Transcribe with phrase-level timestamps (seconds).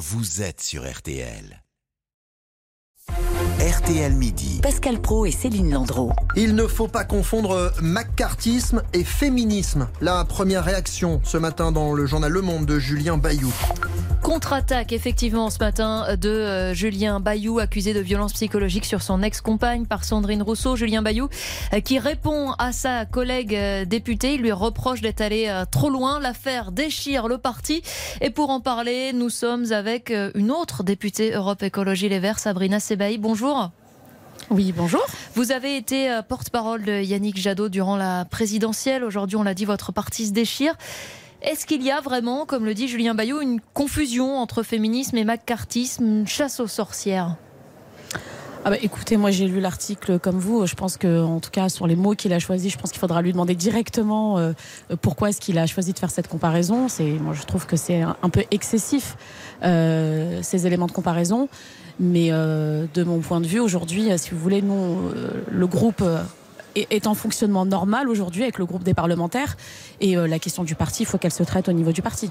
[0.00, 1.62] vous êtes sur RTL.
[3.70, 4.58] RTL Midi.
[4.64, 6.10] Pascal Pro et Céline Landreau.
[6.34, 9.86] Il ne faut pas confondre macartisme et féminisme.
[10.00, 13.52] La première réaction ce matin dans le journal Le Monde de Julien Bayou.
[14.22, 19.86] Contre-attaque effectivement ce matin de euh, Julien Bayou accusé de violence psychologique sur son ex-compagne
[19.86, 20.76] par Sandrine Rousseau.
[20.76, 21.28] Julien Bayou
[21.72, 26.20] euh, qui répond à sa collègue euh, députée, il lui reproche d'être allé trop loin.
[26.20, 27.82] L'affaire déchire le parti
[28.20, 32.78] et pour en parler, nous sommes avec une autre députée Europe Écologie Les Verts, Sabrina
[32.78, 33.18] Sebaï.
[33.18, 33.59] Bonjour.
[34.48, 35.04] Oui, bonjour.
[35.34, 39.04] Vous avez été porte-parole de Yannick Jadot durant la présidentielle.
[39.04, 40.74] Aujourd'hui, on l'a dit, votre parti se déchire.
[41.42, 45.24] Est-ce qu'il y a vraiment, comme le dit Julien Bayou, une confusion entre féminisme et
[45.24, 47.36] macartisme, chasse aux sorcières?
[48.62, 50.66] Ah bah écoutez, moi j'ai lu l'article comme vous.
[50.66, 53.00] Je pense que, en tout cas, sur les mots qu'il a choisis, je pense qu'il
[53.00, 54.52] faudra lui demander directement euh,
[55.00, 56.86] pourquoi est-ce qu'il a choisi de faire cette comparaison.
[57.20, 59.16] Moi, je trouve que c'est un, peu excessif
[59.62, 61.48] euh, ces éléments de comparaison.
[61.98, 65.10] Mais euh, de mon point de vue, aujourd'hui, si vous voulez, nous,
[65.50, 66.04] le groupe
[66.74, 69.56] est en fonctionnement normal aujourd'hui avec le groupe des parlementaires.
[70.02, 72.30] Et la question du parti, il faut qu'elle se traite au niveau du parti.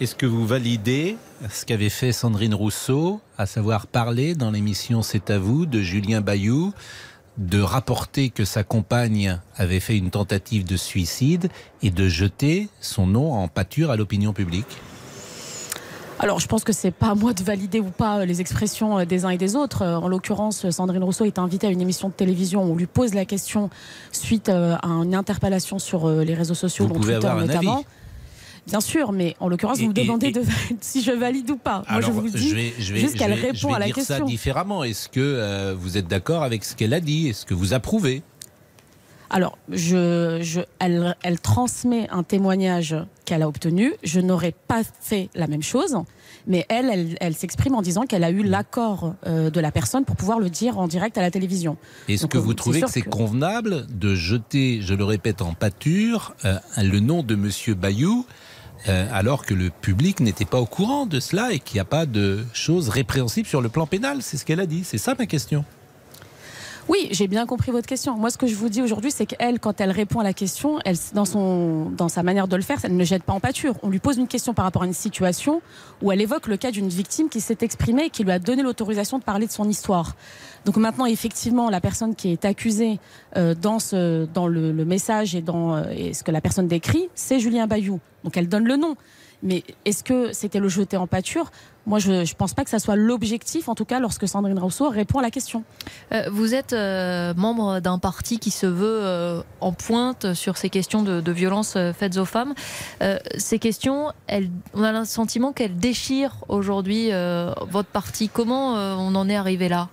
[0.00, 1.18] Est-ce que vous validez
[1.50, 6.22] ce qu'avait fait Sandrine Rousseau, à savoir parler dans l'émission C'est à vous de Julien
[6.22, 6.72] Bayou,
[7.36, 11.50] de rapporter que sa compagne avait fait une tentative de suicide
[11.82, 14.78] et de jeter son nom en pâture à l'opinion publique?
[16.18, 19.00] Alors, je pense que c'est pas à moi de valider ou pas euh, les expressions
[19.00, 19.82] euh, des uns et des autres.
[19.82, 22.86] Euh, en l'occurrence, Sandrine Rousseau est invitée à une émission de télévision où on lui
[22.86, 23.68] pose la question
[24.12, 27.84] suite à une interpellation sur les réseaux sociaux, dont Twitter notamment.
[28.70, 30.42] Bien sûr, mais en l'occurrence, vous me demandez de,
[30.80, 31.82] si je valide ou pas.
[31.90, 34.18] Moi, je vous dis juste qu'elle répond à la question.
[34.18, 34.84] ça différemment.
[34.84, 37.28] Est-ce que vous êtes d'accord avec ce qu'elle a dit?
[37.28, 38.22] Est-ce que vous approuvez?
[39.30, 43.94] Alors, je, elle, elle, transmet un témoignage qu'elle a obtenu.
[44.02, 45.96] Je n'aurais pas fait la même chose,
[46.48, 50.16] mais elle, elle, s'exprime en disant qu'elle a eu l'accord euh, de la personne pour
[50.16, 51.76] pouvoir le dire en direct à la télévision.
[52.08, 56.58] Est-ce que vous trouvez que c'est convenable de jeter, je le répète en pâture, euh,
[56.76, 58.26] le nom de Monsieur Bayou
[58.88, 61.84] euh, alors que le public n'était pas au courant de cela et qu'il n'y a
[61.84, 64.84] pas de choses répréhensibles sur le plan pénal C'est ce qu'elle a dit.
[64.84, 65.64] C'est ça ma question.
[66.90, 68.16] Oui, j'ai bien compris votre question.
[68.16, 70.80] Moi, ce que je vous dis aujourd'hui, c'est qu'elle, quand elle répond à la question,
[70.84, 73.76] elle, dans, sa manière de le faire, elle ne jette pas en pâture.
[73.84, 75.62] On lui pose une question par rapport à une situation
[76.02, 78.64] où elle évoque le cas d'une victime qui s'est exprimée et qui lui a donné
[78.64, 80.16] l'autorisation de parler de son histoire.
[80.64, 82.98] Donc maintenant, effectivement, la personne qui est accusée
[83.36, 83.78] euh, dans,
[84.48, 88.00] le, message et dans euh, ce que la personne décrit, c'est Julien Bayou.
[88.24, 88.96] Donc elle donne le nom.
[89.44, 91.50] Mais est-ce que c'était le jeter en pâture?
[91.90, 94.88] Moi, je ne pense pas que ça soit l'objectif, en tout cas, lorsque Sandrine Rousseau
[94.90, 95.64] répond à la question.
[96.12, 100.70] Euh, vous êtes euh, membre d'un parti qui se veut euh, en pointe sur ces
[100.70, 102.54] questions de, de violences faites aux femmes.
[103.36, 104.12] ces questions,
[104.74, 107.10] on a le sentiment qu'elles déchirent aujourd'hui
[107.68, 108.28] votre parti.
[108.28, 109.88] Comment on en est arrivé là?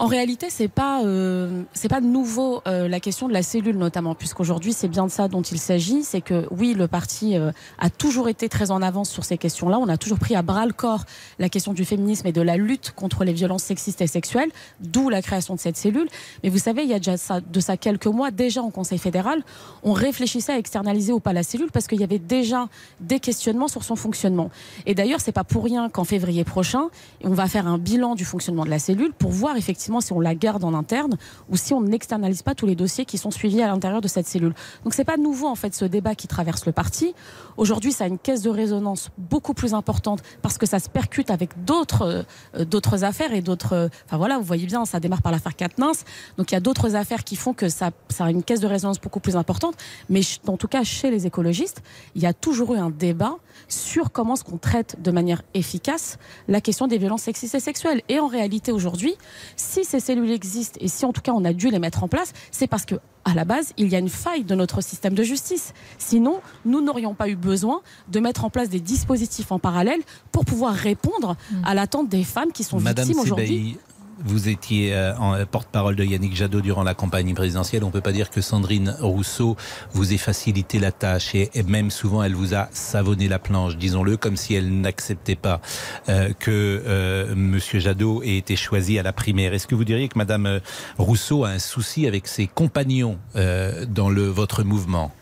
[0.00, 4.72] En réalité, c'est pas euh, pas nouveau euh, la question de la cellule notamment, puisqu'aujourd'hui
[4.72, 6.04] c'est bien de ça dont il s'agit.
[6.04, 9.78] C'est que oui, le parti euh, a toujours été très en avance sur ces questions-là.
[9.78, 11.04] On a toujours pris à bras le corps
[11.38, 14.50] la question du féminisme et de la lutte contre les violences sexistes et sexuelles,
[14.80, 16.08] d'où la création de cette cellule.
[16.42, 19.42] Mais vous savez, il y a déjà de ça quelques mois déjà en Conseil fédéral,
[19.82, 23.68] on réfléchissait à externaliser ou pas la cellule parce qu'il y avait déjà des questionnements
[23.68, 24.50] sur son fonctionnement.
[24.86, 26.84] Et d'ailleurs, c'est pas pour rien qu'en février prochain,
[27.22, 30.20] on va faire un bilan du fonctionnement de la cellule pour voir effectivement si on
[30.20, 31.16] la garde en interne
[31.48, 34.28] ou si on n'externalise pas tous les dossiers qui sont suivis à l'intérieur de cette
[34.28, 34.54] cellule.
[34.84, 37.14] Donc c'est pas nouveau en fait ce débat qui traverse le parti.
[37.56, 41.30] Aujourd'hui, ça a une caisse de résonance beaucoup plus importante parce que ça se percute
[41.30, 42.24] avec d'autres
[42.56, 43.72] euh, d'autres affaires et d'autres.
[43.72, 45.92] Euh, enfin voilà, vous voyez bien, ça démarre par l'affaire Katnins.
[46.36, 48.66] Donc il y a d'autres affaires qui font que ça, ça a une caisse de
[48.66, 49.74] résonance beaucoup plus importante.
[50.08, 51.82] Mais en tout cas, chez les écologistes,
[52.14, 53.36] il y a toujours eu un débat
[53.68, 56.18] sur comment est-ce qu'on traite de manière efficace
[56.48, 58.02] la question des violences sexistes et sexuelles.
[58.08, 59.14] Et en réalité, aujourd'hui,
[59.56, 62.08] si ces cellules existent et si en tout cas on a dû les mettre en
[62.08, 65.12] place, c'est parce que à la base, il y a une faille de notre système
[65.12, 65.74] de justice.
[65.98, 70.00] Sinon, nous n'aurions pas eu besoin de mettre en place des dispositifs en parallèle
[70.32, 71.64] pour pouvoir répondre mmh.
[71.64, 73.76] à l'attente des femmes qui sont victimes aujourd'hui.
[74.22, 77.84] Vous étiez euh, euh, porte-parole de Yannick Jadot durant la campagne présidentielle.
[77.84, 79.56] On ne peut pas dire que Sandrine Rousseau
[79.92, 84.16] vous ait facilité la tâche et même souvent elle vous a savonné la planche, disons-le,
[84.16, 85.60] comme si elle n'acceptait pas
[86.08, 89.54] euh, que Monsieur Jadot ait été choisi à la primaire.
[89.54, 90.60] Est-ce que vous diriez que Madame
[90.98, 95.12] Rousseau a un souci avec ses compagnons dans votre mouvement?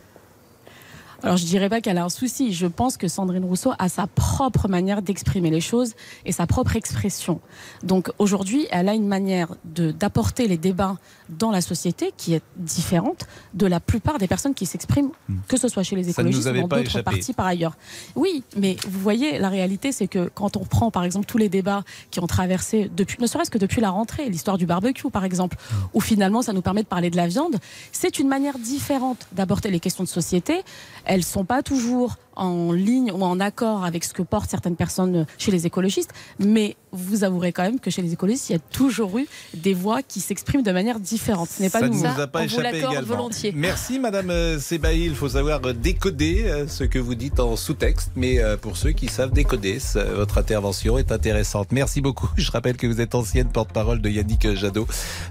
[1.22, 2.52] Alors je dirais pas qu'elle a un souci.
[2.52, 5.94] Je pense que Sandrine Rousseau a sa propre manière d'exprimer les choses
[6.24, 7.40] et sa propre expression.
[7.82, 10.96] Donc aujourd'hui, elle a une manière d'apporter les débats
[11.28, 15.10] dans la société qui est différente de la plupart des personnes qui s'expriment,
[15.48, 17.76] que ce soit chez les ne écologistes ou dans d'autres partis par ailleurs.
[18.14, 21.48] Oui, mais vous voyez, la réalité, c'est que quand on prend par exemple tous les
[21.48, 25.24] débats qui ont traversé depuis, ne serait-ce que depuis la rentrée, l'histoire du barbecue par
[25.24, 25.56] exemple,
[25.94, 27.56] où finalement ça nous permet de parler de la viande,
[27.90, 30.62] c'est une manière différente d'aborder les questions de société.
[31.08, 35.26] Elles sont pas toujours en ligne ou en accord avec ce que portent certaines personnes
[35.38, 38.60] chez les écologistes, mais vous avouerez quand même que chez les écologistes, il y a
[38.60, 41.48] toujours eu des voix qui s'expriment de manière différente.
[41.50, 43.16] Ce n'est pas Ça nous Ça, a pas on vous échappé l'accorde également.
[43.16, 43.52] volontiers.
[43.54, 45.04] Merci Madame euh, Sébaï.
[45.04, 48.92] Il faut savoir euh, décoder euh, ce que vous dites en sous-texte, mais pour ceux
[48.92, 49.78] qui savent décoder,
[50.14, 51.68] votre intervention est intéressante.
[51.72, 52.30] Merci beaucoup.
[52.36, 54.86] Je rappelle que vous êtes ancienne porte-parole de Yannick Jadot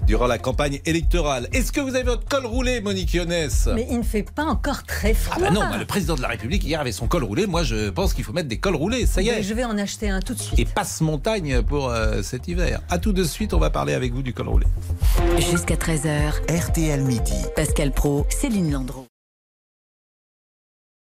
[0.06, 1.48] durant la campagne électorale.
[1.52, 4.84] Est-ce que vous avez votre col roulé, Monique Yonès Mais il ne fait pas encore
[4.84, 5.36] très froid.
[5.38, 7.46] Ah bah non, bah, le président de la République hier avait son col roulé.
[7.46, 9.06] Moi, je pense qu'il faut mettre des cols roulés.
[9.06, 9.42] Ça y Mais est.
[9.42, 10.58] je vais en acheter un tout de suite.
[10.58, 12.80] Et passe montagne pour euh, cet hiver.
[12.90, 14.66] À tout de suite, on va parler avec vous du col roulé.
[15.50, 17.34] Jusqu'à 13h, RTL Midi.
[17.56, 19.07] Pascal Pro, Céline Landreau.